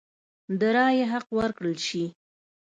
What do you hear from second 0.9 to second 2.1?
حق ورکړل شي.